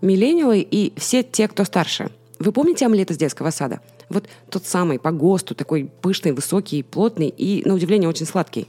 Миллениалы 0.00 0.60
и 0.60 0.92
все 0.96 1.22
те, 1.22 1.46
кто 1.48 1.64
старше. 1.64 2.10
Вы 2.38 2.52
помните 2.52 2.86
омлет 2.86 3.10
из 3.10 3.18
детского 3.18 3.50
сада? 3.50 3.80
Вот 4.08 4.28
тот 4.48 4.66
самый 4.66 4.98
по 4.98 5.12
ГОСТу, 5.12 5.54
такой 5.54 5.90
пышный, 6.00 6.32
высокий, 6.32 6.82
плотный 6.82 7.28
и, 7.28 7.62
на 7.68 7.74
удивление, 7.74 8.08
очень 8.08 8.26
сладкий. 8.26 8.68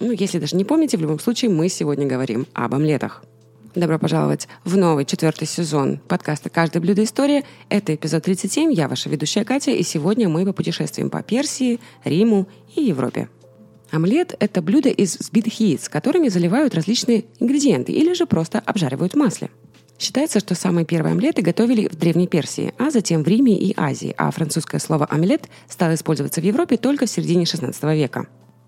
Ну, 0.00 0.10
если 0.10 0.38
даже 0.38 0.56
не 0.56 0.64
помните, 0.64 0.96
в 0.96 1.00
любом 1.00 1.18
случае 1.18 1.50
мы 1.50 1.68
сегодня 1.68 2.06
говорим 2.06 2.46
об 2.52 2.74
омлетах. 2.74 3.24
Добро 3.74 3.98
пожаловать 3.98 4.46
в 4.64 4.76
новый 4.76 5.04
четвертый 5.04 5.48
сезон 5.48 5.98
подкаста 6.06 6.50
«Каждое 6.50 6.80
блюдо 6.80 7.02
история». 7.02 7.42
Это 7.70 7.94
эпизод 7.94 8.22
37, 8.22 8.72
я 8.72 8.86
ваша 8.86 9.08
ведущая 9.08 9.44
Катя, 9.44 9.72
и 9.72 9.82
сегодня 9.82 10.28
мы 10.28 10.44
попутешествуем 10.44 11.10
по 11.10 11.22
Персии, 11.22 11.80
Риму 12.04 12.46
и 12.76 12.82
Европе. 12.82 13.28
Омлет– 13.90 14.36
это 14.40 14.62
блюдо 14.62 14.90
из 14.90 15.16
взбитых 15.18 15.58
яиц, 15.58 15.88
которыми 15.88 16.28
заливают 16.28 16.74
различные 16.74 17.24
ингредиенты 17.40 17.92
или 17.92 18.12
же 18.12 18.26
просто 18.26 18.60
обжаривают 18.60 19.14
в 19.14 19.16
масле. 19.16 19.50
Считается, 19.98 20.40
что 20.40 20.54
самые 20.54 20.84
первые 20.84 21.12
омлеты 21.12 21.42
готовили 21.42 21.88
в 21.88 21.96
Древней 21.96 22.26
Персии, 22.26 22.74
а 22.78 22.90
затем 22.90 23.22
в 23.22 23.28
Риме 23.28 23.56
и 23.56 23.74
Азии, 23.76 24.14
а 24.18 24.30
французское 24.30 24.80
слово 24.80 25.06
«омлет» 25.06 25.48
стало 25.68 25.94
использоваться 25.94 26.40
в 26.40 26.44
Европе 26.44 26.76
только 26.76 27.06
в 27.06 27.10
середине 27.10 27.44
XVI 27.44 27.96
века. 27.96 28.26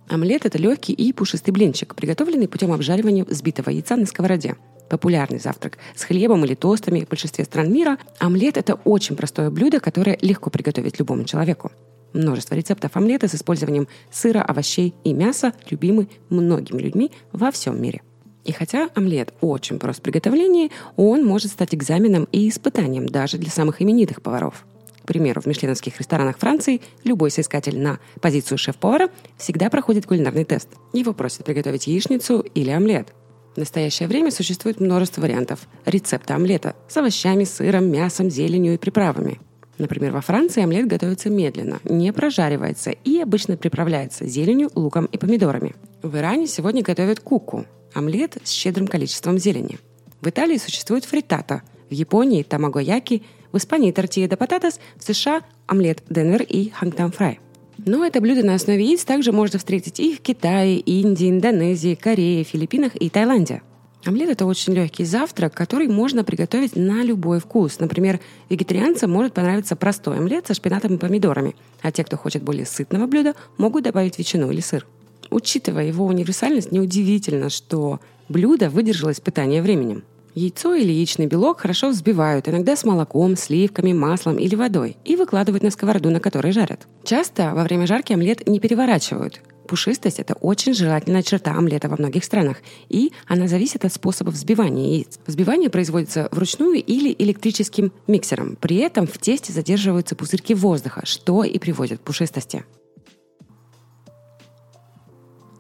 Омлет– 0.09 0.45
это 0.46 0.59
легкий 0.59 0.92
и 0.92 1.12
пушистый 1.12 1.52
блинчик, 1.52 1.96
приготовленный 1.96 2.46
путем 2.46 2.73
обжаривания 2.73 3.24
взбитого 3.24 3.70
яйца 3.70 3.96
на 3.96 4.06
сковороде. 4.06 4.56
Популярный 4.88 5.41
завтрак 5.41 5.78
с 5.96 6.04
хлебом 6.04 6.45
или 6.45 6.54
тостами 6.54 7.04
в 7.04 7.09
большинстве 7.09 7.45
стран 7.45 7.73
мира, 7.73 7.98
омлет– 8.20 8.56
это 8.59 8.74
очень 8.84 9.16
простое 9.16 9.51
блюдо, 9.51 9.80
которое 9.80 10.16
легко 10.20 10.48
приготовить 10.48 11.01
любому 11.01 11.24
человеку. 11.24 11.73
Множество 12.12 12.54
рецептов 12.54 12.96
омлета 12.96 13.27
с 13.27 13.34
использованием 13.34 13.88
сыра, 14.12 14.43
овощей 14.43 14.95
и 15.02 15.12
мяса 15.12 15.52
любимы 15.70 16.09
многими 16.30 16.80
людьми 16.80 17.10
во 17.32 17.51
всем 17.51 17.82
мире. 17.82 18.02
И 18.46 18.52
хотя 18.52 18.88
омлет 18.95 19.34
очень 19.41 19.80
прост 19.80 19.98
в 19.98 20.02
приготовлении, 20.02 20.70
он 20.95 21.24
может 21.24 21.50
стать 21.50 21.74
экзаменом 21.74 22.28
и 22.30 22.48
испытанием 22.48 23.06
даже 23.06 23.38
для 23.38 23.50
самых 23.50 23.82
именитых 23.82 24.23
поваров. 24.23 24.64
К 25.02 25.07
примеру, 25.07 25.40
в 25.40 25.46
мишленовских 25.46 25.98
ресторанах 25.98 26.38
Франции 26.38 26.80
любой 27.02 27.32
соискатель 27.32 27.79
на 27.79 27.98
позицию 28.21 28.59
шеф-повара 28.59 29.09
всегда 29.37 29.68
проходит 29.68 30.06
кулинарный 30.06 30.45
тест. 30.45 30.68
Его 30.93 31.12
просят 31.12 31.45
приготовить 31.45 31.88
яичницу 31.88 32.40
или 32.54 32.71
омлет. 32.71 33.09
В 33.56 33.59
настоящее 33.59 34.09
время 34.09 34.30
существует 34.30 34.80
множество 34.80 35.23
вариантов 35.23 35.66
рецепта 35.84 36.34
омлета 36.34 36.76
с 36.88 36.96
овощами, 36.96 37.45
сыром, 37.45 37.90
мясом, 37.90 38.30
зеленью 38.30 38.74
и 38.74 38.78
приправами. 38.78 39.40
Например, 39.79 40.13
во 40.13 40.21
Франции 40.21 40.63
омлет 40.63 40.87
готовится 40.87 41.29
медленно, 41.29 41.80
не 41.85 42.13
прожаривается 42.13 42.91
и 42.91 43.21
обычно 43.21 43.57
приправляется 43.57 44.27
зеленью, 44.27 44.71
луком 44.74 45.07
и 45.07 45.18
помидорами. 45.18 45.74
В 46.02 46.16
Иране 46.16 46.46
сегодня 46.46 46.83
готовят 46.83 47.21
куку– 47.21 47.66
омлет 47.95 48.38
с 48.43 48.51
щедрым 48.51 48.87
количеством 48.87 49.38
зелени. 49.38 49.79
В 50.21 50.29
Италии 50.29 50.57
существует 50.57 51.05
фритата, 51.05 51.63
в 51.91 51.95
Японии– 51.95 52.43
тамагояки, 52.49 53.23
в 53.52 53.59
Испании– 53.59 53.91
тортия 53.93 54.29
де 54.29 54.37
пататас, 54.37 54.80
в 54.96 55.05
США– 55.05 55.43
омлет 55.66 56.02
денвер 56.09 56.43
и 56.43 56.71
хангтам 56.71 57.13
фрай. 57.13 57.40
Но 57.85 58.05
это 58.05 58.23
блюдо 58.23 58.45
на 58.45 58.55
основе 58.55 58.83
яиц 58.83 59.05
также 59.05 59.33
можно 59.33 59.59
встретить 59.59 60.01
и 60.01 60.15
в 60.15 60.21
Китае, 60.21 60.79
Индии, 60.79 61.29
Индонезии, 61.29 61.95
Корее, 61.95 62.45
Филиппинах 62.45 62.96
и 62.96 63.11
Таиланде– 63.11 63.63
Омлет– 64.06 64.28
это 64.31 64.47
очень 64.47 64.72
легкий 64.72 65.04
завтрак, 65.04 65.53
который 65.53 65.88
можно 65.88 66.22
приготовить 66.22 66.76
на 66.76 67.03
любой 67.03 67.41
вкус. 67.41 67.81
Например, 67.81 68.21
вегетарианцам 68.49 69.10
может 69.10 69.34
понравиться 69.34 69.75
простой 69.75 70.19
омлет 70.19 70.47
со 70.47 70.54
шпинатом 70.54 70.94
и 70.94 70.99
помидорами, 70.99 71.56
а 71.82 71.91
те, 71.91 72.04
кто 72.04 72.16
хочет 72.16 72.43
более 72.44 72.66
сытного 72.66 73.06
блюда, 73.09 73.34
могут 73.59 73.82
добавить 73.82 74.16
ветчину 74.16 74.50
или 74.53 74.60
сыр. 74.60 74.87
Учитывая 75.31 75.87
его 75.87 76.06
универсальность, 76.06 76.71
неудивительно, 76.71 77.50
что 77.50 77.99
блюдо 78.28 78.71
выдержало 78.71 79.10
испытание 79.10 79.60
временем. 79.60 80.04
Яйцо 80.37 80.75
или 80.75 80.93
яичный 80.93 81.27
белок 81.27 81.60
хорошо 81.62 81.88
взбивают, 81.88 82.47
иногда 82.47 82.77
с 82.77 82.84
молоком, 82.84 83.37
сливками, 83.37 83.93
маслом 83.93 84.37
или 84.37 84.54
водой, 84.54 84.99
и 85.04 85.16
выкладывают 85.16 85.65
на 85.65 85.71
сковороду, 85.71 86.10
на 86.10 86.21
которой 86.21 86.53
жарят. 86.53 86.87
Часто 87.04 87.53
во 87.54 87.65
время 87.65 87.87
жарки 87.87 88.12
омлет 88.12 88.47
не 88.47 88.60
переворачивают. 88.60 89.41
Пушистость– 89.66 90.19
это 90.21 90.34
очень 90.34 90.75
желательная 90.75 91.22
черта 91.22 91.53
омлета 91.53 91.88
во 91.88 91.97
многих 91.97 92.25
странах, 92.25 92.59
и 92.88 93.12
она 93.27 93.49
зависит 93.49 93.84
от 93.84 93.93
способа 93.93 94.31
взбивания 94.31 94.94
яиц. 94.94 95.19
Взбивание 95.27 95.71
производится 95.71 96.28
вручную 96.31 96.82
или 96.82 97.15
электрическим 97.19 97.93
миксером. 98.06 98.56
При 98.56 98.76
этом 98.76 99.06
в 99.06 99.19
тесте 99.19 99.53
задерживаются 99.53 100.16
пузырьки 100.16 100.55
воздуха, 100.55 101.03
что 101.05 101.44
и 101.44 101.59
приводит 101.59 102.00
к 102.00 102.03
пушистости. 102.03 102.65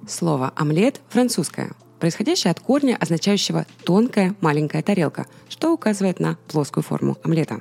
Слово 0.08 0.52
«омлет» 0.54 1.00
французское, 1.08 1.72
происходящее 1.98 2.52
от 2.52 2.60
корня, 2.60 2.96
означающего 2.98 3.66
«тонкая 3.84 4.36
маленькая 4.40 4.82
тарелка», 4.82 5.26
что 5.48 5.72
указывает 5.72 6.20
на 6.20 6.38
плоскую 6.46 6.84
форму 6.84 7.18
омлета. 7.24 7.60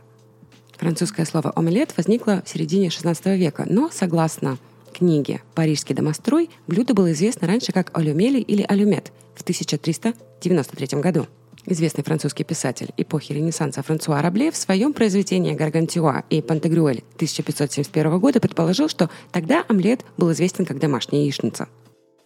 Французское 0.78 1.26
слово 1.26 1.52
«омлет» 1.56 1.96
возникло 1.98 2.44
в 2.46 2.50
середине 2.50 2.90
XVI 2.90 3.36
века, 3.38 3.66
но, 3.68 3.90
согласно 3.92 4.60
книге 4.96 5.42
«Парижский 5.56 5.94
домострой» 5.94 6.50
блюдо 6.68 6.94
было 6.94 7.12
известно 7.12 7.48
раньше 7.48 7.74
как 7.74 7.96
алюмели 7.98 8.40
или 8.40 8.64
алюмет 8.64 9.12
в 9.36 9.42
1393 9.42 11.02
году. 11.02 11.28
Известный 11.66 12.04
французский 12.04 12.44
писатель 12.44 12.92
эпохи 12.96 13.34
Ренессанса 13.34 13.84
Франсуа 13.84 14.22
Рабле 14.22 14.52
в 14.52 14.56
своем 14.56 14.94
произведении 14.94 15.54
«Гаргантюа» 15.54 16.24
и 16.30 16.42
«Пантагрюэль» 16.42 17.04
1571 17.16 18.20
года 18.20 18.40
предположил, 18.40 18.88
что 18.88 19.10
тогда 19.32 19.66
омлет 19.68 20.06
был 20.16 20.32
известен 20.32 20.66
как 20.66 20.80
домашняя 20.80 21.24
яичница. 21.24 21.68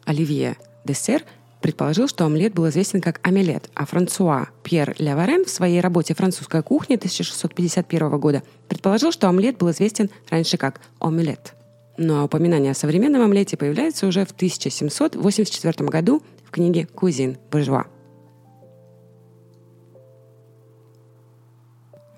Оливье 0.05 0.57
Десер 0.85 1.23
предположил, 1.61 2.07
что 2.07 2.25
омлет 2.25 2.53
был 2.53 2.69
известен 2.69 3.01
как 3.01 3.19
омелет, 3.23 3.69
а 3.73 3.85
Франсуа 3.85 4.49
Пьер 4.63 4.95
Ляварен 4.99 5.45
в 5.45 5.49
своей 5.49 5.81
работе 5.81 6.13
«Французская 6.13 6.61
кухня» 6.61 6.97
1651 6.97 8.19
года 8.19 8.43
предположил, 8.67 9.11
что 9.11 9.27
омлет 9.27 9.57
был 9.57 9.71
известен 9.71 10.11
раньше 10.29 10.57
как 10.57 10.81
омелет– 10.99 11.55
но 11.99 12.23
упоминание 12.23 12.71
о 12.71 12.75
современном 12.75 13.21
омлете 13.21 13.57
появляется 13.57 14.07
уже 14.07 14.25
в 14.25 14.31
1784 14.31 15.89
году 15.89 16.23
в 16.45 16.51
книге 16.51 16.87
«Кузин 16.87 17.37
буржуа». 17.51 17.87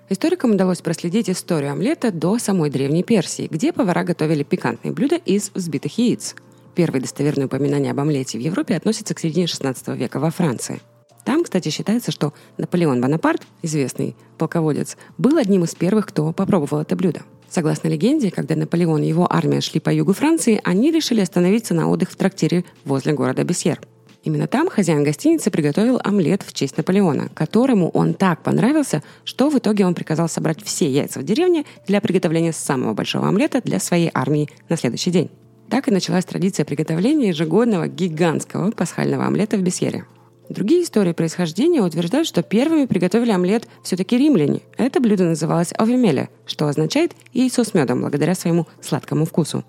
Историкам 0.08 0.52
удалось 0.52 0.82
проследить 0.82 1.28
историю 1.28 1.72
омлета 1.72 2.12
до 2.12 2.38
самой 2.38 2.70
Древней 2.70 3.02
Персии, 3.02 3.48
где 3.50 3.72
повара 3.72 4.04
готовили 4.04 4.44
пикантные 4.44 4.92
блюда 4.92 5.16
из 5.16 5.50
взбитых 5.52 5.98
яиц. 5.98 6.36
Первые 6.76 7.02
достоверные 7.02 7.46
упоминания 7.46 7.90
об 7.90 7.98
омлете 7.98 8.38
в 8.38 8.40
Европе 8.40 8.76
относятся 8.76 9.14
к 9.14 9.18
середине 9.18 9.46
XVI 9.46 9.96
века 9.96 10.20
во 10.20 10.30
Франции. 10.30 10.80
Там, 11.24 11.42
кстати, 11.42 11.70
считается, 11.70 12.12
что 12.12 12.34
Наполеон 12.56 13.00
Бонапарт, 13.00 13.42
известный 13.62 14.14
полководец, 14.38 14.96
был 15.18 15.38
одним 15.38 15.64
из 15.64 15.74
первых, 15.74 16.06
кто 16.06 16.32
попробовал 16.32 16.82
это 16.82 16.94
блюдо. 16.94 17.22
Согласно 17.52 17.88
легенде, 17.88 18.30
когда 18.30 18.56
Наполеон 18.56 19.02
и 19.02 19.08
его 19.08 19.30
армия 19.30 19.60
шли 19.60 19.78
по 19.78 19.90
югу 19.90 20.14
Франции, 20.14 20.58
они 20.64 20.90
решили 20.90 21.20
остановиться 21.20 21.74
на 21.74 21.90
отдых 21.90 22.10
в 22.10 22.16
трактире 22.16 22.64
возле 22.86 23.12
города 23.12 23.44
Бесьер. 23.44 23.78
Именно 24.24 24.46
там 24.46 24.70
хозяин 24.70 25.04
гостиницы 25.04 25.50
приготовил 25.50 26.00
омлет 26.02 26.42
в 26.42 26.54
честь 26.54 26.78
Наполеона, 26.78 27.28
которому 27.34 27.90
он 27.90 28.14
так 28.14 28.42
понравился, 28.42 29.02
что 29.24 29.50
в 29.50 29.58
итоге 29.58 29.84
он 29.84 29.94
приказал 29.94 30.30
собрать 30.30 30.64
все 30.64 30.90
яйца 30.90 31.20
в 31.20 31.24
деревне 31.24 31.66
для 31.86 32.00
приготовления 32.00 32.54
самого 32.54 32.94
большого 32.94 33.28
омлета 33.28 33.60
для 33.60 33.80
своей 33.80 34.10
армии 34.14 34.48
на 34.70 34.78
следующий 34.78 35.10
день. 35.10 35.30
Так 35.68 35.88
и 35.88 35.90
началась 35.90 36.24
традиция 36.24 36.64
приготовления 36.64 37.28
ежегодного 37.28 37.86
гигантского 37.86 38.70
пасхального 38.70 39.26
омлета 39.26 39.58
в 39.58 39.60
Бесьере. 39.60 40.06
Другие 40.52 40.82
истории 40.82 41.12
происхождения 41.12 41.80
утверждают, 41.80 42.28
что 42.28 42.42
первыми 42.42 42.84
приготовили 42.84 43.30
омлет 43.30 43.66
все-таки 43.82 44.18
римляне. 44.18 44.60
Это 44.76 45.00
блюдо 45.00 45.24
называлось 45.24 45.72
овимеле, 45.78 46.28
что 46.44 46.68
означает 46.68 47.12
яйцо 47.32 47.64
с 47.64 47.72
медом 47.72 48.02
благодаря 48.02 48.34
своему 48.34 48.66
сладкому 48.82 49.24
вкусу. 49.24 49.64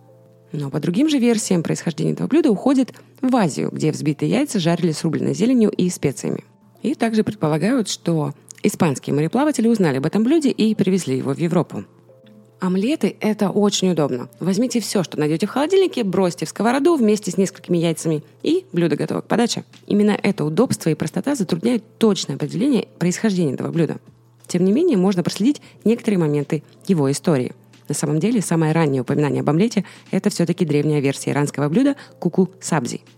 Но 0.52 0.70
по 0.70 0.82
другим 0.82 1.08
же 1.08 1.20
версиям 1.20 1.64
происхождение 1.64 2.14
этого 2.14 2.28
блюда 2.28 2.52
уходит 2.52 2.94
в 3.22 3.34
Азию, 3.34 3.70
где 3.72 3.94
взбитые 3.94 4.30
яйца 4.30 4.60
жарили 4.60 4.92
с 4.92 5.04
рубленой 5.06 5.34
зеленью 5.34 5.70
и 5.70 5.90
специями. 5.90 6.44
И 6.82 6.96
также 6.96 7.24
предполагают, 7.24 7.88
что 7.88 8.34
испанские 8.62 9.16
мореплаватели 9.16 9.70
узнали 9.70 9.98
об 9.98 10.06
этом 10.06 10.26
блюде 10.26 10.52
и 10.52 10.76
привезли 10.76 11.18
его 11.18 11.34
в 11.34 11.38
Европу. 11.38 11.86
Омлеты– 12.64 13.18
это 13.20 13.50
очень 13.50 13.92
удобно. 13.92 14.30
Возьмите 14.40 14.80
все, 14.80 15.04
что 15.04 15.20
найдете 15.20 15.48
в 15.48 15.50
холодильнике, 15.50 16.06
бросьте 16.06 16.46
в 16.46 16.50
сковороду 16.50 16.96
вместе 16.96 17.30
с 17.30 17.36
несколькими 17.38 17.78
яйцами, 17.78 18.24
и 18.42 18.66
блюдо 18.72 18.96
готово 18.96 19.20
к 19.20 19.28
подаче. 19.28 19.66
Именно 19.86 20.18
это 20.24 20.46
удобство 20.46 20.90
и 20.90 20.96
простота 20.96 21.36
затрудняют 21.36 21.84
точное 21.98 22.38
определение 22.38 22.88
происхождения 23.00 23.56
этого 23.56 23.70
блюда. 23.70 23.98
Тем 24.48 24.64
не 24.64 24.72
менее, 24.72 24.96
можно 24.96 25.24
проследить 25.24 25.62
некоторые 25.84 26.20
моменты 26.20 26.64
его 26.88 27.12
истории. 27.12 27.52
На 27.90 27.96
самом 27.96 28.22
деле, 28.22 28.42
самое 28.42 28.72
раннее 28.72 29.02
упоминание 29.02 29.42
об 29.42 29.50
омлете– 29.50 29.84
это 30.12 30.30
все-таки 30.30 30.64
древняя 30.64 31.02
версия 31.02 31.32
иранского 31.32 31.68
блюда 31.68 31.98
куку 32.18 32.50
сабзи– 32.62 33.02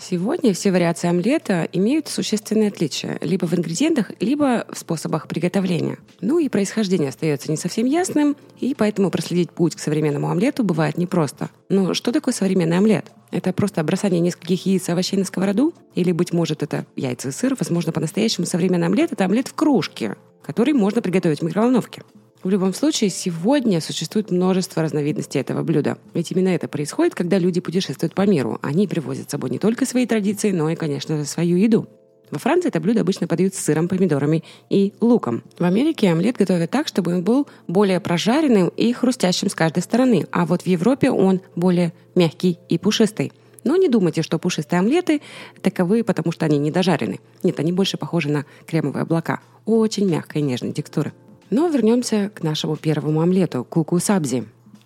Сегодня 0.00 0.54
все 0.54 0.70
вариации 0.70 1.08
омлета 1.08 1.68
имеют 1.72 2.06
существенные 2.06 2.68
отличия 2.68 3.18
либо 3.20 3.46
в 3.46 3.54
ингредиентах, 3.54 4.12
либо 4.20 4.64
в 4.72 4.78
способах 4.78 5.26
приготовления. 5.26 5.98
Ну 6.20 6.38
и 6.38 6.48
происхождение 6.48 7.08
остается 7.08 7.50
не 7.50 7.56
совсем 7.56 7.84
ясным, 7.84 8.36
и 8.60 8.74
поэтому 8.74 9.10
проследить 9.10 9.50
путь 9.50 9.74
к 9.74 9.80
современному 9.80 10.30
омлету 10.30 10.62
бывает 10.62 10.98
непросто. 10.98 11.50
Но 11.68 11.94
что 11.94 12.12
такое 12.12 12.32
современный 12.32 12.78
омлет? 12.78 13.06
Это 13.32 13.52
просто 13.52 13.82
бросание 13.82 14.20
нескольких 14.20 14.64
яиц 14.66 14.88
и 14.88 14.92
овощей 14.92 15.18
на 15.18 15.24
сковороду? 15.24 15.74
Или, 15.96 16.12
быть 16.12 16.32
может, 16.32 16.62
это 16.62 16.86
яйца 16.94 17.28
и 17.28 17.32
сыр? 17.32 17.56
Возможно, 17.58 17.92
по-настоящему 17.92 18.46
современный 18.46 18.86
омлет– 18.86 19.12
это 19.12 19.24
омлет 19.24 19.48
в 19.48 19.54
кружке, 19.54 20.16
который 20.42 20.74
можно 20.74 21.02
приготовить 21.02 21.40
в 21.40 21.44
микроволновке. 21.44 22.02
В 22.42 22.50
любом 22.50 22.72
случае, 22.72 23.10
сегодня 23.10 23.80
существует 23.80 24.30
множество 24.30 24.80
разновидностей 24.80 25.40
этого 25.40 25.64
блюда. 25.64 25.98
Ведь 26.14 26.30
именно 26.30 26.50
это 26.50 26.68
происходит, 26.68 27.16
когда 27.16 27.36
люди 27.36 27.60
путешествуют 27.60 28.14
по 28.14 28.26
миру. 28.26 28.60
Они 28.62 28.86
привозят 28.86 29.28
с 29.28 29.32
собой 29.32 29.50
не 29.50 29.58
только 29.58 29.84
свои 29.86 30.06
традиции, 30.06 30.52
но 30.52 30.70
и, 30.70 30.76
конечно 30.76 31.16
же, 31.16 31.24
свою 31.24 31.56
еду. 31.56 31.88
Во 32.30 32.38
Франции 32.38 32.68
это 32.68 32.78
блюдо 32.78 33.00
обычно 33.00 33.26
подают 33.26 33.54
с 33.54 33.58
сыром, 33.58 33.88
помидорами 33.88 34.44
и 34.70 34.92
луком. 35.00 35.42
В 35.58 35.64
Америке 35.64 36.12
омлет 36.12 36.36
готовят 36.36 36.70
так, 36.70 36.86
чтобы 36.86 37.14
он 37.14 37.24
был 37.24 37.48
более 37.66 37.98
прожаренным 37.98 38.68
и 38.68 38.92
хрустящим 38.92 39.48
с 39.48 39.54
каждой 39.54 39.82
стороны, 39.82 40.26
а 40.30 40.46
вот 40.46 40.62
в 40.62 40.66
Европе 40.66 41.10
он 41.10 41.40
более 41.56 41.92
мягкий 42.14 42.58
и 42.68 42.78
пушистый. 42.78 43.32
Но 43.64 43.76
не 43.76 43.88
думайте, 43.88 44.22
что 44.22 44.38
пушистые 44.38 44.78
омлеты 44.78 45.22
таковы, 45.60 46.04
потому 46.04 46.30
что 46.30 46.46
они 46.46 46.58
недожарены. 46.58 47.18
Нет, 47.42 47.58
они 47.58 47.72
больше 47.72 47.96
похожи 47.96 48.28
на 48.28 48.44
кремовые 48.66 49.02
облака. 49.02 49.40
Очень 49.64 50.08
мягкой 50.08 50.42
и 50.42 50.44
нежной 50.44 50.72
текстуры. 50.72 51.12
Но 51.50 51.68
вернемся 51.68 52.30
к 52.34 52.42
нашему 52.42 52.76
первому 52.76 53.22
омлету– 53.22 53.64
куку-сабзи. 53.70 54.44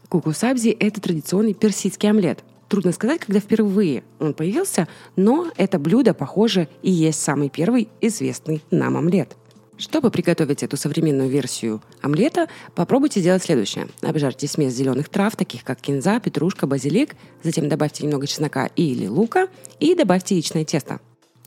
Куку-сабзи– 0.08 0.68
это 0.80 1.00
традиционный 1.00 1.54
персидский 1.54 2.08
омлет. 2.08 2.44
Трудно 2.68 2.92
сказать, 2.92 3.20
когда 3.20 3.40
впервые 3.40 4.04
он 4.20 4.32
появился, 4.32 4.88
но 5.16 5.50
это 5.56 5.78
блюдо, 5.78 6.14
похоже, 6.14 6.68
и 6.82 6.90
есть 6.90 7.20
самый 7.20 7.48
первый 7.48 7.88
известный 8.00 8.62
нам 8.70 8.96
омлет. 8.96 9.36
Чтобы 9.76 10.10
приготовить 10.10 10.62
эту 10.62 10.76
современную 10.76 11.28
версию 11.28 11.82
омлета, 12.00 12.48
попробуйте 12.74 13.20
сделать 13.20 13.42
следующее. 13.42 13.88
Обжарьте 14.00 14.46
смесь 14.46 14.72
зеленых 14.72 15.08
трав, 15.08 15.34
таких 15.34 15.64
как 15.64 15.80
кинза, 15.80 16.20
петрушка, 16.20 16.66
базилик, 16.66 17.16
затем 17.42 17.68
добавьте 17.68 18.04
немного 18.04 18.26
чеснока 18.28 18.66
или 18.76 19.06
лука 19.08 19.48
и 19.80 19.94
добавьте 19.94 20.36
яичное 20.36 20.64
тесто. 20.64 21.00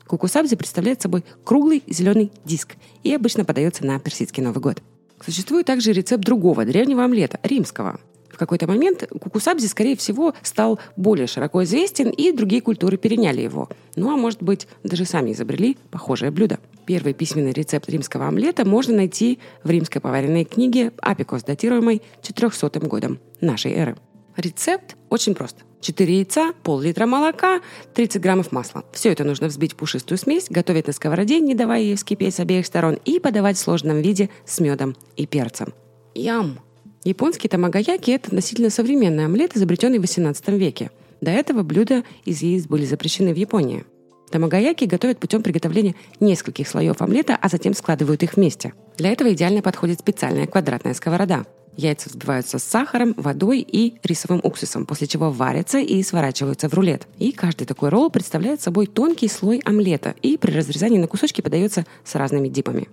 Куку-сабзи 0.06 0.54
представляет 0.56 1.00
собой 1.00 1.24
круглый 1.44 1.82
зеленый 1.86 2.30
диск 2.44 2.76
и 3.02 3.14
обычно 3.14 3.44
подается 3.44 3.86
на 3.86 3.98
персидский 3.98 4.42
Новый 4.42 4.60
год. 4.60 4.82
Существует 5.24 5.66
также 5.66 5.92
рецепт 5.92 6.24
другого 6.24 6.64
древнего 6.64 7.04
омлета, 7.04 7.40
римского. 7.42 7.98
В 8.36 8.38
какой-то 8.38 8.66
момент 8.66 9.08
куку-сабзи, 9.08 9.66
скорее 9.66 9.96
всего, 9.96 10.34
стал 10.42 10.78
более 10.96 11.26
широко 11.26 11.64
известен, 11.64 12.10
и 12.10 12.32
другие 12.32 12.60
культуры 12.60 12.98
переняли 12.98 13.40
его. 13.40 13.70
Ну 13.94 14.12
а 14.12 14.16
может 14.16 14.42
быть, 14.42 14.68
даже 14.84 15.06
сами 15.06 15.32
изобрели 15.32 15.78
похожее 15.90 16.30
блюдо. 16.30 16.58
Первый 16.84 17.14
письменный 17.14 17.52
рецепт 17.52 17.88
римского 17.88 18.28
омлета 18.28 18.66
можно 18.66 18.94
найти 18.94 19.38
в 19.64 19.70
римской 19.70 20.02
поваренной 20.02 20.44
книге 20.44 20.92
«Апикус», 21.00 21.44
датируемой 21.44 22.02
400 22.20 22.78
годом 22.80 23.20
нашей 23.40 23.72
эры. 23.72 23.96
Рецепт 24.36 24.96
очень 25.08 25.34
прост. 25.34 25.65
4 25.86 26.16
яйца, 26.16 26.52
пол-литра 26.64 27.06
молока, 27.06 27.60
30 27.94 28.20
граммов 28.20 28.50
масла. 28.50 28.84
Все 28.92 29.12
это 29.12 29.22
нужно 29.22 29.46
взбить 29.46 29.74
в 29.74 29.76
пушистую 29.76 30.18
смесь, 30.18 30.46
готовить 30.50 30.88
на 30.88 30.92
сковороде, 30.92 31.38
не 31.38 31.54
давая 31.54 31.80
ей 31.80 31.94
вскипеть 31.94 32.34
с 32.34 32.40
обеих 32.40 32.66
сторон, 32.66 32.98
и 33.04 33.20
подавать 33.20 33.56
в 33.56 33.60
сложном 33.60 34.00
виде 34.00 34.28
с 34.44 34.58
медом 34.58 34.96
и 35.16 35.26
перцем. 35.26 35.72
Ям! 36.14 36.58
Японский 37.04 37.46
тамагаяки– 37.46 38.10
это 38.12 38.28
относительно 38.28 38.70
современный 38.70 39.26
омлет, 39.26 39.56
изобретенный 39.56 40.00
в 40.00 40.02
XVIII 40.02 40.58
веке. 40.58 40.90
До 41.20 41.30
этого 41.30 41.62
блюда 41.62 42.02
из 42.24 42.42
яиц 42.42 42.66
были 42.66 42.84
запрещены 42.84 43.32
в 43.32 43.36
Японии. 43.36 43.84
Тамагаяки 44.30 44.86
готовят 44.86 45.20
путем 45.20 45.44
приготовления 45.44 45.94
нескольких 46.18 46.66
слоев 46.66 47.00
омлета, 47.00 47.38
а 47.40 47.48
затем 47.48 47.74
складывают 47.74 48.24
их 48.24 48.34
вместе. 48.34 48.72
Для 48.98 49.12
этого 49.12 49.32
идеально 49.32 49.62
подходит 49.62 50.00
специальная 50.00 50.48
квадратная 50.48 50.94
сковорода. 50.94 51.46
Яйца 51.76 52.08
взбиваются 52.08 52.58
с 52.58 52.64
сахаром, 52.64 53.14
водой 53.16 53.60
и 53.60 53.98
рисовым 54.02 54.40
уксусом, 54.42 54.86
после 54.86 55.06
чего 55.06 55.30
варятся 55.30 55.78
и 55.78 56.02
сворачиваются 56.02 56.68
в 56.68 56.74
рулет. 56.74 57.06
И 57.18 57.32
каждый 57.32 57.66
такой 57.66 57.90
ролл 57.90 58.10
представляет 58.10 58.62
собой 58.62 58.86
тонкий 58.86 59.28
слой 59.28 59.60
омлета 59.64 60.14
и 60.22 60.38
при 60.38 60.52
разрезании 60.52 60.98
на 60.98 61.06
кусочки 61.06 61.42
подается 61.42 61.84
с 62.04 62.14
разными 62.14 62.48
дипами. 62.48 62.88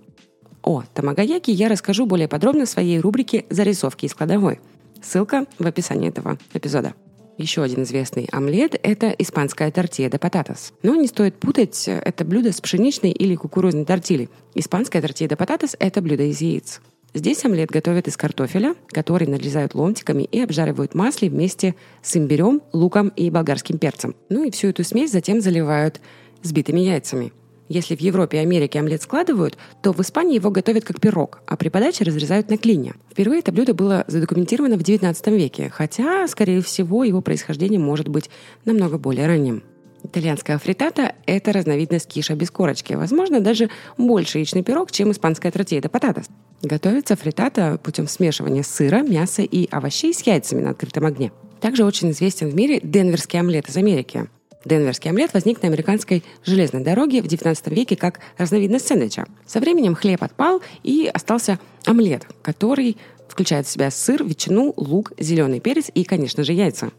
О 0.62 0.82
тамагаяки 0.94 1.50
я 1.50 1.68
расскажу 1.68 2.06
более 2.06 2.28
подробно 2.28 2.66
в 2.66 2.70
своей 2.70 2.98
рубрике 2.98 3.44
«Зарисовки 3.50 4.06
из 4.06 4.14
кладовой». 4.14 4.60
Ссылка 5.02 5.46
в 5.58 5.66
описании 5.66 6.08
этого 6.08 6.38
эпизода. 6.54 6.94
Еще 7.36 7.62
один 7.62 7.82
известный 7.82 8.28
омлет– 8.30 8.78
это 8.82 9.10
испанская 9.10 9.70
тортия 9.70 10.08
де 10.08 10.18
пататас. 10.18 10.72
Но 10.82 10.94
не 10.94 11.08
стоит 11.08 11.34
путать 11.38 11.88
это 11.88 12.24
блюдо 12.24 12.52
с 12.52 12.60
пшеничной 12.60 13.10
или 13.10 13.34
кукурузной 13.34 13.84
тортилей. 13.84 14.30
Испанская 14.54 15.02
тортия 15.02 15.28
де 15.28 15.36
пататас– 15.36 15.76
это 15.80 16.00
блюдо 16.00 16.22
из 16.22 16.40
яиц. 16.40 16.80
Здесь 17.16 17.44
омлет 17.44 17.70
готовят 17.70 18.08
из 18.08 18.16
картофеля, 18.16 18.74
который 18.88 19.28
нарезают 19.28 19.76
ломтиками 19.76 20.24
и 20.24 20.40
обжаривают 20.40 20.92
в 20.92 20.94
масле 20.96 21.30
вместе 21.30 21.76
с 22.02 22.16
имбирем, 22.16 22.60
луком 22.72 23.08
и 23.08 23.30
болгарским 23.30 23.78
перцем. 23.78 24.16
Ну 24.28 24.42
и 24.42 24.50
всю 24.50 24.68
эту 24.68 24.82
смесь 24.82 25.12
затем 25.12 25.40
заливают 25.40 26.00
взбитыми 26.42 26.80
яйцами. 26.80 27.32
Если 27.68 27.94
в 27.94 28.00
Европе 28.00 28.38
и 28.38 28.40
Америке 28.40 28.80
омлет 28.80 29.00
складывают, 29.00 29.56
то 29.80 29.92
в 29.92 30.00
Испании 30.00 30.34
его 30.34 30.50
готовят 30.50 30.84
как 30.84 31.00
пирог, 31.00 31.40
а 31.46 31.56
при 31.56 31.68
подаче 31.68 32.02
разрезают 32.02 32.50
на 32.50 32.58
клинья. 32.58 32.94
Впервые 33.12 33.38
это 33.38 33.52
блюдо 33.52 33.74
было 33.74 34.04
задокументировано 34.08 34.76
в 34.76 34.82
XIX 34.82 35.36
веке, 35.36 35.70
хотя, 35.72 36.26
скорее 36.26 36.62
всего, 36.62 37.04
его 37.04 37.22
происхождение 37.22 37.78
может 37.78 38.08
быть 38.08 38.28
намного 38.64 38.98
более 38.98 39.28
ранним. 39.28 39.62
Итальянская 40.02 40.58
фритата– 40.58 41.14
это 41.26 41.52
разновидность 41.52 42.08
киша 42.08 42.34
без 42.34 42.50
корочки. 42.50 42.92
Возможно, 42.92 43.40
даже 43.40 43.70
больше 43.96 44.38
яичный 44.38 44.62
пирог, 44.62 44.92
чем 44.92 45.12
испанская 45.12 45.50
тротейда 45.50 45.88
пататас. 45.88 46.26
Готовится 46.64 47.14
фритата 47.14 47.78
путем 47.82 48.08
смешивания 48.08 48.62
сыра, 48.62 49.02
мяса 49.02 49.42
и 49.42 49.68
овощей 49.70 50.14
с 50.14 50.22
яйцами 50.22 50.62
на 50.62 50.70
открытом 50.70 51.04
огне. 51.04 51.30
Также 51.60 51.84
очень 51.84 52.10
известен 52.12 52.48
в 52.48 52.54
мире 52.54 52.80
денверский 52.82 53.38
омлет 53.38 53.68
из 53.68 53.76
Америки. 53.76 54.30
Денверский 54.64 55.10
омлет 55.10 55.34
возник 55.34 55.60
на 55.60 55.68
американской 55.68 56.24
железной 56.42 56.82
дороге 56.82 57.20
в 57.20 57.26
XIX 57.26 57.58
веке 57.74 57.96
как 57.96 58.20
разновидность 58.38 58.86
сэндвича. 58.86 59.26
Со 59.46 59.60
временем 59.60 59.94
хлеб 59.94 60.22
отпал 60.22 60.62
и 60.82 61.10
остался 61.12 61.58
омлет, 61.84 62.26
который 62.40 62.96
включает 63.28 63.66
в 63.66 63.70
себя 63.70 63.90
сыр, 63.90 64.24
ветчину, 64.24 64.72
лук, 64.78 65.12
зеленый 65.18 65.60
перец 65.60 65.90
и, 65.92 66.02
конечно 66.02 66.44
же, 66.44 66.54
яйца. 66.54 66.92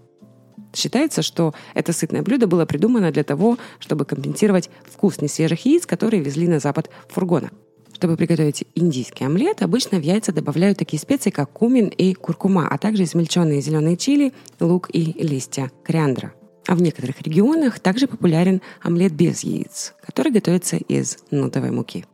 Считается, 0.76 1.24
что 1.24 1.56
это 1.74 1.92
сытное 1.92 2.22
блюдо 2.22 2.46
было 2.46 2.68
придумано 2.68 3.12
для 3.12 3.24
того, 3.24 3.58
чтобы 3.80 4.06
компенсировать 4.06 4.70
вкус 4.84 5.22
несвежих 5.22 5.66
яиц, 5.66 5.88
которые 5.88 6.22
везли 6.22 6.48
на 6.48 6.60
запад 6.60 6.92
в 7.10 7.14
фургонах. 7.14 7.50
Чтобы 7.96 8.18
приготовить 8.18 8.66
индийский 8.76 9.24
омлет, 9.24 9.62
обычно 9.62 10.00
в 10.00 10.02
яйца 10.02 10.34
добавляют 10.34 10.78
такие 10.78 11.00
специи, 11.00 11.30
как 11.30 11.50
кумин 11.52 11.88
и 11.88 12.14
куркума, 12.14 12.68
а 12.70 12.78
также 12.78 13.04
измельченные 13.04 13.62
зеленые 13.62 13.96
чили, 13.96 14.34
лук 14.60 14.90
и 14.92 15.14
листья 15.24 15.72
кориандра. 15.82 16.34
А 16.68 16.76
в 16.76 16.82
некоторых 16.82 17.22
регионах 17.22 17.80
также 17.80 18.08
популярен 18.08 18.62
омлет 18.82 19.14
без 19.14 19.46
яиц, 19.46 19.94
который 20.06 20.34
готовится 20.34 20.76
из 20.76 21.20
нутовой 21.32 21.72
муки. 21.72 22.06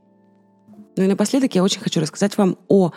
Ну 0.98 1.04
и 1.04 1.08
напоследок 1.08 1.56
я 1.56 1.64
очень 1.64 1.82
хочу 1.82 2.00
рассказать 2.00 2.38
вам 2.38 2.60
о 2.68 2.92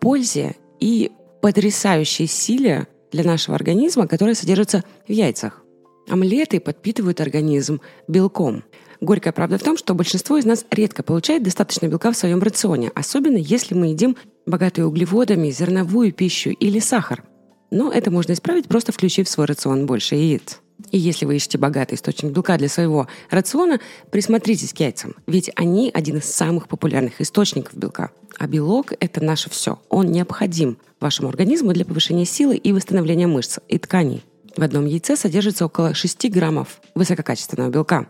пользе 0.00 0.56
и 0.80 1.12
потрясающей 1.42 2.26
силе 2.26 2.88
для 3.12 3.22
нашего 3.22 3.54
организма, 3.54 4.08
которая 4.08 4.34
содержится 4.34 4.82
в 5.06 5.12
яйцах. 5.12 5.62
Омлеты 6.08 6.58
подпитывают 6.58 7.20
организм 7.20 7.80
белком. 8.08 8.64
Горькая 9.00 9.32
правда 9.32 9.58
в 9.58 9.62
том, 9.62 9.76
что 9.76 9.94
большинство 9.94 10.36
из 10.36 10.44
нас 10.44 10.64
редко 10.70 11.02
получает 11.02 11.42
достаточно 11.42 11.86
белка 11.86 12.12
в 12.12 12.16
своем 12.16 12.40
рационе, 12.40 12.90
особенно 12.94 13.36
если 13.36 13.74
мы 13.74 13.88
едим 13.88 14.16
богатые 14.46 14.86
углеводами, 14.86 15.50
зерновую 15.50 16.12
пищу 16.12 16.50
или 16.50 16.78
сахар. 16.78 17.24
Но 17.70 17.90
это 17.92 18.10
можно 18.10 18.32
исправить, 18.32 18.68
просто 18.68 18.92
включив 18.92 19.26
в 19.26 19.30
свой 19.30 19.46
рацион 19.46 19.86
больше 19.86 20.14
яиц. 20.14 20.60
И 20.90 20.98
если 20.98 21.24
вы 21.24 21.36
ищете 21.36 21.58
богатый 21.58 21.94
источник 21.94 22.32
белка 22.32 22.58
для 22.58 22.68
своего 22.68 23.08
рациона, 23.30 23.80
присмотритесь 24.10 24.72
к 24.72 24.80
яйцам, 24.80 25.14
ведь 25.26 25.50
они 25.56 25.90
один 25.92 26.18
из 26.18 26.26
самых 26.26 26.68
популярных 26.68 27.20
источников 27.20 27.76
белка. 27.76 28.10
А 28.38 28.46
белок– 28.46 28.92
это 29.00 29.24
наше 29.24 29.48
все. 29.50 29.80
Он 29.88 30.12
необходим 30.12 30.78
вашему 31.00 31.28
организму 31.28 31.72
для 31.72 31.84
повышения 31.84 32.26
силы 32.26 32.56
и 32.56 32.72
восстановления 32.72 33.26
мышц 33.26 33.58
и 33.68 33.78
тканей. 33.78 34.22
В 34.56 34.62
одном 34.62 34.86
яйце 34.86 35.16
содержится 35.16 35.66
около 35.66 35.94
6 35.94 36.30
граммов 36.30 36.80
высококачественного 36.94 37.70
белка. 37.70 38.06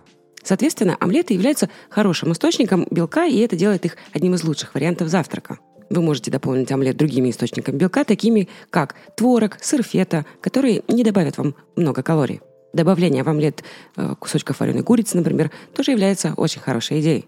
Соответственно, 0.47 0.97
омлеты 1.01 1.35
являются 1.35 1.69
хорошим 1.91 2.31
источником 2.31 2.87
белка, 2.89 3.27
и 3.27 3.39
это 3.39 3.57
делает 3.57 3.85
их 3.85 3.97
одним 4.13 4.35
из 4.35 4.45
лучших 4.45 4.75
вариантов 4.75 5.09
завтрака. 5.09 5.59
Вы 5.91 6.03
можете 6.03 6.31
дополнить 6.31 6.71
омлет 6.71 6.97
другими 6.97 7.31
источниками 7.31 7.77
белка, 7.77 8.05
такими 8.05 8.49
как 8.71 8.95
творог, 9.17 9.59
сыр 9.61 9.83
фета, 9.83 10.25
которые 10.41 10.85
не 10.87 11.03
добавят 11.03 11.37
вам 11.37 11.57
много 11.75 12.05
калорий. 12.05 12.43
Добавление 12.73 13.25
в 13.25 13.29
омлет 13.29 13.65
э, 13.97 14.15
кусочков 14.21 14.61
вареной 14.61 14.85
курицы, 14.85 15.17
например, 15.17 15.51
тоже 15.75 15.91
является 15.91 16.33
очень 16.37 16.61
хорошей 16.61 17.01
идеей. 17.01 17.27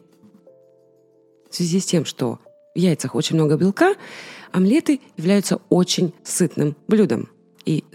В 1.51 1.57
связи 1.57 1.81
с 1.81 1.87
тем, 1.87 2.05
что 2.05 2.39
в 2.77 2.79
яйцах 2.79 3.17
очень 3.17 3.35
много 3.35 3.57
белка, 3.57 3.95
омлеты 4.53 5.01
являются 5.17 5.61
очень 5.71 6.15
сытным 6.23 6.77
блюдом. 6.87 7.29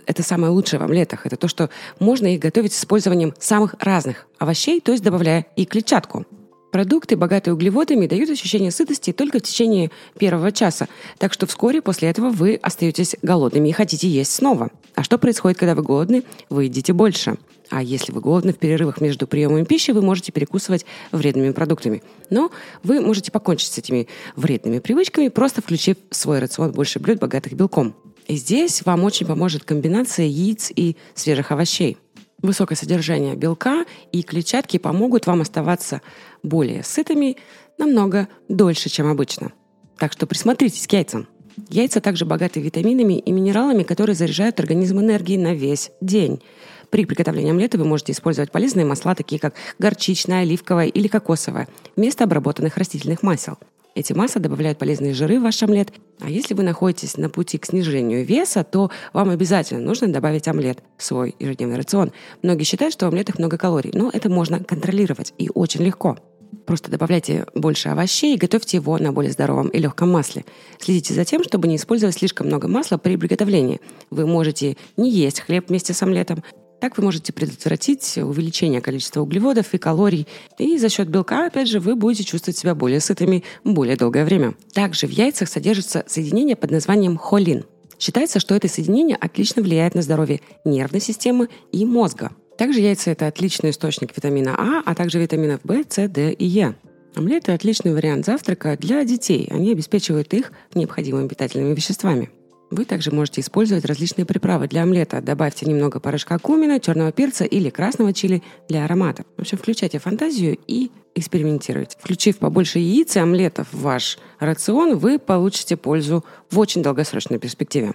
Это 0.06 0.24
самое 0.24 0.52
лучшее 0.52 0.80
в 0.80 0.84
омлетах. 0.84 1.26
Это 1.26 1.38
то, 1.38 1.48
что 1.48 1.70
можно 2.00 2.28
их 2.28 2.40
готовить 2.40 2.74
с 2.74 2.80
использованием 2.80 3.34
самых 3.40 3.76
разных 3.80 4.28
овощей, 4.38 4.82
то 4.82 4.92
есть 4.92 5.04
добавляя 5.04 5.46
и 5.56 5.66
клетчатку. 5.66 6.26
Продукты, 6.72 7.16
богатые 7.16 7.54
углеводами, 7.54 8.08
дают 8.08 8.32
ощущение 8.32 8.72
сытости 8.72 9.14
только 9.14 9.38
в 9.38 9.44
течение 9.44 9.92
первого 10.18 10.52
часа, 10.52 10.88
так 11.20 11.32
что 11.32 11.46
вскоре 11.46 11.84
после 11.84 12.10
этого 12.10 12.32
вы 12.32 12.56
остаетесь 12.56 13.16
голодными 13.22 13.70
и 13.70 13.72
хотите 13.72 14.08
есть 14.08 14.34
снова. 14.34 14.72
А 14.96 15.04
что 15.04 15.20
происходит, 15.20 15.60
когда 15.60 15.76
вы 15.76 15.84
голодны? 15.84 16.24
Вы 16.50 16.64
едите 16.64 16.92
больше. 16.92 17.38
А 17.70 17.84
если 17.84 18.12
вы 18.12 18.22
голодны 18.22 18.54
в 18.54 18.58
перерывах 18.58 19.02
между 19.02 19.28
приемами 19.28 19.66
пищи, 19.66 19.92
вы 19.92 20.02
можете 20.02 20.32
перекусывать 20.32 20.86
вредными 21.12 21.52
продуктами. 21.52 22.02
Но 22.32 22.50
вы 22.82 23.02
можете 23.02 23.32
покончить 23.32 23.72
с 23.72 23.78
этими 23.78 24.08
вредными 24.36 24.80
привычками, 24.80 25.28
просто 25.28 25.62
включив 25.62 25.98
в 26.10 26.16
свой 26.16 26.40
рацион 26.40 26.72
больше 26.72 27.00
блюд, 27.00 27.20
богатых 27.20 27.54
белком. 27.54 27.96
И 28.28 28.36
здесь 28.36 28.84
вам 28.86 29.04
очень 29.04 29.26
поможет 29.26 29.64
комбинация 29.64 30.26
яиц 30.26 30.72
и 30.76 30.96
свежих 31.14 31.52
овощей. 31.52 31.98
Высокое 32.42 32.76
содержание 32.76 33.36
белка 33.36 33.86
и 34.12 34.22
клетчатки 34.22 34.78
помогут 34.78 35.28
вам 35.28 35.42
оставаться 35.42 36.02
более 36.44 36.84
сытыми 36.84 37.38
намного 37.78 38.28
дольше, 38.50 38.90
чем 38.90 39.08
обычно. 39.08 39.54
Так 39.98 40.12
что 40.12 40.28
присмотритесь 40.28 40.88
к 40.88 40.94
яйцам. 40.94 41.28
Яйца 41.70 42.02
также 42.02 42.26
богаты 42.26 42.60
витаминами 42.60 43.14
и 43.14 43.32
минералами, 43.32 43.84
которые 43.84 44.16
заряжают 44.16 44.60
организм 44.60 45.00
энергией 45.00 45.38
на 45.38 45.54
весь 45.54 45.92
день. 46.02 46.42
При 46.90 47.06
приготовлении 47.06 47.52
омлета 47.52 47.78
вы 47.78 47.86
можете 47.86 48.12
использовать 48.12 48.52
полезные 48.52 48.86
масла, 48.86 49.16
такие 49.16 49.40
как 49.40 49.56
горчичное, 49.80 50.42
оливковое 50.42 50.88
или 50.88 51.08
кокосовое, 51.08 51.68
вместо 51.96 52.24
обработанных 52.24 52.78
растительных 52.78 53.24
масел. 53.24 53.58
Эти 53.96 54.12
масла 54.14 54.42
добавляют 54.42 54.80
полезные 54.80 55.14
жиры 55.14 55.40
в 55.40 55.44
ваш 55.44 55.62
омлет. 55.62 55.94
А 56.20 56.30
если 56.30 56.56
вы 56.56 56.64
находитесь 56.64 57.18
на 57.18 57.30
пути 57.30 57.60
к 57.60 57.66
снижению 57.66 58.26
веса, 58.26 58.64
то 58.64 58.90
вам 59.14 59.30
обязательно 59.30 59.82
нужно 59.82 60.08
добавить 60.08 60.48
омлет 60.48 60.80
в 60.98 61.04
свой 61.04 61.36
ежедневный 61.40 61.78
рацион. 61.78 62.12
Многие 62.42 62.64
считают, 62.64 62.94
что 62.94 63.06
в 63.06 63.10
омлетах 63.10 63.38
много 63.38 63.58
калорий, 63.58 63.92
но 63.94 64.10
это 64.12 64.30
можно 64.30 64.64
контролировать 64.64 65.34
и 65.38 65.50
очень 65.54 65.84
легко. 65.84 66.18
Просто 66.66 66.90
добавляйте 66.90 67.46
больше 67.56 67.90
овощей 67.90 68.36
и 68.36 68.40
готовьте 68.40 68.78
его 68.78 68.98
на 68.98 69.12
более 69.12 69.32
здоровом 69.32 69.68
и 69.68 69.80
легком 69.80 70.12
масле. 70.12 70.46
Следите 70.80 71.14
за 71.14 71.26
тем, 71.26 71.44
чтобы 71.44 71.68
не 71.68 71.76
использовать 71.76 72.16
слишком 72.16 72.48
много 72.48 72.68
масла 72.68 72.98
при 72.98 73.18
приготовлении. 73.18 73.82
Вы 74.10 74.26
можете 74.26 74.78
не 74.98 75.12
есть 75.12 75.42
хлеб 75.42 75.70
вместе 75.70 75.94
с 75.94 76.02
омлетом. 76.02 76.44
Так 76.84 76.98
вы 76.98 77.06
можете 77.06 77.32
предотвратить 77.32 78.18
увеличение 78.18 78.82
количества 78.82 79.22
углеводов 79.22 79.74
и 79.74 79.78
калорий. 79.78 80.28
И 80.58 80.78
за 80.78 80.90
счет 80.90 81.08
белка, 81.08 81.46
опять 81.46 81.70
же, 81.70 81.80
вы 81.80 81.96
будете 81.96 82.26
чувствовать 82.26 82.58
себя 82.58 82.76
более 82.76 83.00
сытыми 83.00 83.46
более 83.64 83.96
долгое 83.96 84.26
время. 84.26 84.56
Также 84.74 85.08
в 85.08 85.10
яйцах 85.10 85.48
содержится 85.48 86.04
соединение 86.08 86.58
под 86.58 86.72
названием 86.72 87.16
холин. 87.16 87.64
Считается, 87.98 88.42
что 88.42 88.54
это 88.54 88.68
соединение 88.68 89.16
отлично 89.16 89.62
влияет 89.62 89.96
на 89.96 90.02
здоровье 90.02 90.42
нервной 90.66 91.00
системы 91.00 91.48
и 91.72 91.86
мозга. 91.86 92.32
Также 92.58 92.82
яйца– 92.82 93.12
это 93.12 93.28
отличный 93.28 93.70
источник 93.70 94.12
витамина 94.14 94.54
А, 94.58 94.84
а 94.86 94.94
также 94.94 95.20
витаминов 95.20 95.62
В, 95.64 95.86
С, 95.88 96.10
Д 96.10 96.34
и 96.34 96.46
Е. 96.46 96.76
Омлеты– 97.16 97.52
отличный 97.54 97.94
вариант 97.94 98.26
завтрака 98.26 98.76
для 98.76 99.06
детей. 99.06 99.48
Они 99.52 99.72
обеспечивают 99.72 100.34
их 100.34 100.52
необходимыми 100.74 101.30
питательными 101.30 101.74
веществами. 101.74 102.30
Вы 102.74 102.86
также 102.86 103.12
можете 103.12 103.40
использовать 103.42 103.86
различные 103.86 104.26
приправы 104.26 104.68
для 104.68 104.82
омлета. 104.82 105.22
Добавьте 105.22 105.68
немного 105.68 106.00
порошка 106.00 106.40
кумина, 106.40 106.80
черного 106.80 107.12
перца 107.12 107.46
или 107.46 107.70
красного 107.70 108.14
чили 108.14 108.42
для 108.68 108.86
аромата. 108.86 109.26
В 109.38 109.42
общем, 109.42 109.60
включайте 109.60 110.00
фантазию 110.00 110.58
и 110.66 110.90
экспериментируйте. 111.14 111.96
Включив 112.00 112.40
побольше 112.40 112.80
яиц 112.80 113.16
и 113.16 113.20
омлетов 113.20 113.68
в 113.72 113.82
ваш 113.82 114.18
рацион, 114.40 114.98
вы 114.98 115.20
получите 115.20 115.78
пользу 115.78 116.26
в 116.50 116.58
очень 116.58 116.82
долгосрочной 116.82 117.38
перспективе. 117.38 117.94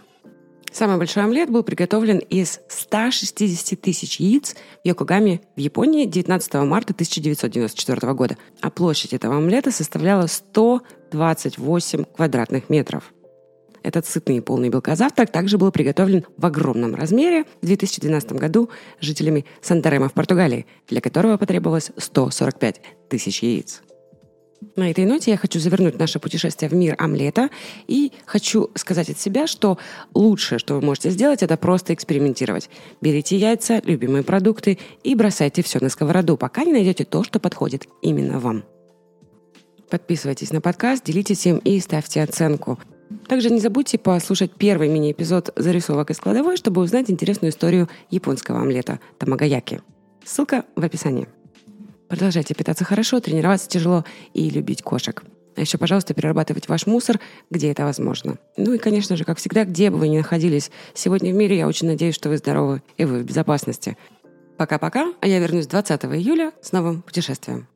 Самый 0.70 0.96
большой 0.96 1.24
омлет 1.24 1.50
был 1.50 1.64
приготовлен 1.64 2.18
из 2.18 2.60
160 2.68 3.80
тысяч 3.80 4.20
яиц 4.20 4.54
в 4.84 4.86
Йокогаме 4.86 5.40
в 5.56 5.58
Японии 5.58 6.04
19 6.04 6.54
марта 6.54 6.92
1994 6.92 8.12
года, 8.12 8.36
а 8.60 8.70
площадь 8.70 9.12
этого 9.12 9.38
омлета 9.38 9.72
составляла 9.72 10.28
128 10.28 12.04
квадратных 12.04 12.70
метров. 12.70 13.12
Этот 13.82 14.06
сытный 14.06 14.38
и 14.38 14.40
полный 14.40 14.68
белка 14.68 14.96
завтрак 14.96 15.30
также 15.30 15.58
был 15.58 15.70
приготовлен 15.70 16.24
в 16.36 16.46
огромном 16.46 16.94
размере 16.94 17.44
в 17.62 17.66
2012 17.66 18.32
году 18.32 18.70
жителями 19.00 19.44
Санторема 19.60 20.08
в 20.08 20.12
Португалии, 20.12 20.66
для 20.88 21.00
которого 21.00 21.36
потребовалось 21.36 21.90
145 21.96 22.80
тысяч 23.08 23.42
яиц. 23.42 23.82
На 24.74 24.90
этой 24.90 25.04
ноте 25.04 25.30
я 25.30 25.36
хочу 25.36 25.60
завернуть 25.60 25.98
наше 25.98 26.18
путешествие 26.18 26.68
в 26.68 26.74
мир 26.74 26.96
омлета 26.98 27.48
и 27.86 28.12
хочу 28.26 28.70
сказать 28.74 29.08
от 29.08 29.18
себя, 29.18 29.46
что 29.46 29.78
лучшее, 30.14 30.58
что 30.58 30.74
вы 30.74 30.80
можете 30.80 31.10
сделать, 31.10 31.42
это 31.42 31.56
просто 31.56 31.94
экспериментировать. 31.94 32.68
Берите 33.00 33.36
яйца, 33.36 33.80
любимые 33.84 34.24
продукты 34.24 34.78
и 35.04 35.14
бросайте 35.14 35.62
все 35.62 35.78
на 35.80 35.88
сковороду, 35.88 36.36
пока 36.36 36.64
не 36.64 36.72
найдете 36.72 37.04
то, 37.04 37.22
что 37.22 37.38
подходит 37.38 37.86
именно 38.02 38.40
вам. 38.40 38.64
Подписывайтесь 39.90 40.52
на 40.52 40.60
подкаст, 40.60 41.04
делитесь 41.04 41.46
им 41.46 41.58
и 41.58 41.78
ставьте 41.80 42.22
оценку. 42.22 42.78
Также 43.26 43.50
не 43.50 43.60
забудьте 43.60 43.98
послушать 43.98 44.52
первый 44.52 44.88
мини-эпизод 44.88 45.52
зарисовок 45.56 46.10
из 46.10 46.18
кладовой, 46.18 46.56
чтобы 46.56 46.82
узнать 46.82 47.10
интересную 47.10 47.50
историю 47.50 47.88
японского 48.10 48.60
омлета 48.60 49.00
Тамагаяки. 49.18 49.80
Ссылка 50.24 50.64
в 50.76 50.84
описании. 50.84 51.28
Продолжайте 52.08 52.54
питаться 52.54 52.84
хорошо, 52.84 53.20
тренироваться 53.20 53.68
тяжело 53.68 54.04
и 54.34 54.48
любить 54.50 54.82
кошек. 54.82 55.22
А 55.56 55.60
еще, 55.60 55.76
пожалуйста, 55.76 56.14
перерабатывать 56.14 56.68
ваш 56.68 56.86
мусор, 56.86 57.18
где 57.50 57.70
это 57.70 57.84
возможно. 57.84 58.38
Ну 58.56 58.74
и, 58.74 58.78
конечно 58.78 59.16
же, 59.16 59.24
как 59.24 59.38
всегда, 59.38 59.64
где 59.64 59.90
бы 59.90 59.98
вы 59.98 60.08
ни 60.08 60.16
находились 60.16 60.70
сегодня 60.94 61.32
в 61.32 61.36
мире, 61.36 61.58
я 61.58 61.66
очень 61.66 61.88
надеюсь, 61.88 62.14
что 62.14 62.28
вы 62.28 62.36
здоровы 62.36 62.82
и 62.96 63.04
вы 63.04 63.18
в 63.20 63.24
безопасности. 63.24 63.96
Пока-пока, 64.56 65.12
а 65.20 65.26
я 65.26 65.38
вернусь 65.38 65.66
20 65.66 66.04
июля 66.04 66.52
с 66.62 66.72
новым 66.72 67.02
путешествием. 67.02 67.66